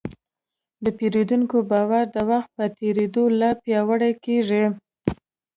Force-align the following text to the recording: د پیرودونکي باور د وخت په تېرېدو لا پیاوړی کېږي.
د 0.83 0.85
پیرودونکي 0.97 1.59
باور 1.71 2.03
د 2.15 2.17
وخت 2.29 2.49
په 2.57 2.65
تېرېدو 2.77 3.23
لا 3.39 3.49
پیاوړی 3.63 4.11
کېږي. 4.25 4.63